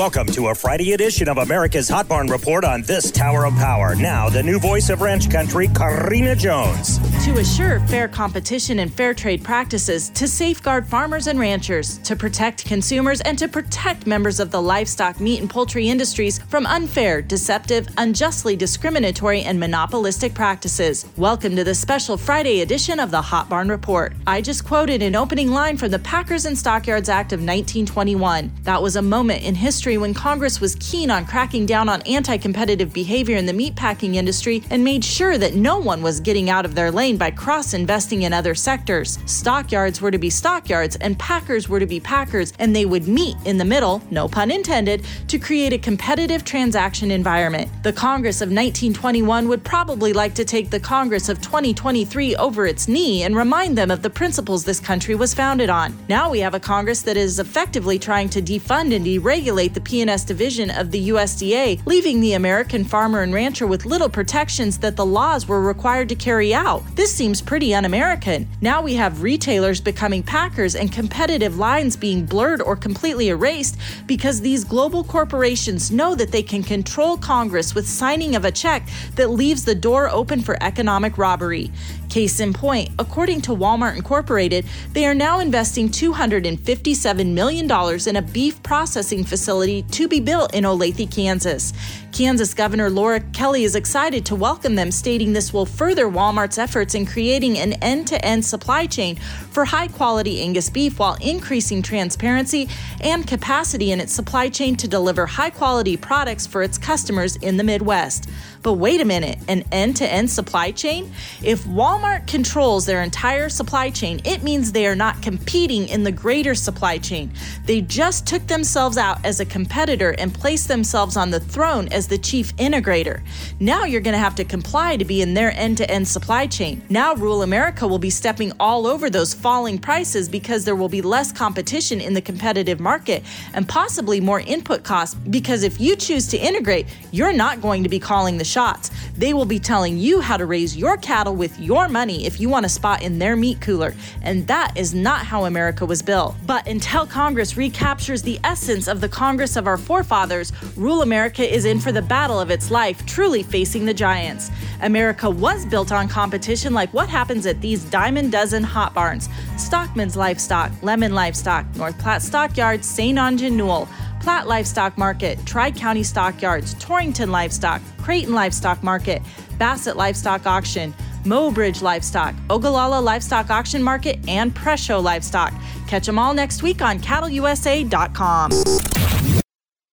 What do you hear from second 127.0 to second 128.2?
Rural America will be